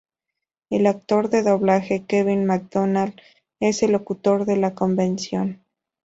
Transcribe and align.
El 0.71 0.87
actor 0.87 1.29
de 1.29 1.43
doblaje 1.43 2.05
Kevin 2.07 2.47
McDonald 2.47 3.13
es 3.59 3.83
el 3.83 3.91
locutor 3.91 4.45
de 4.45 4.57
la 4.57 4.73
convención. 4.73 5.63